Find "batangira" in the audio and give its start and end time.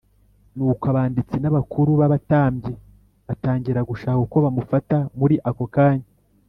3.27-3.79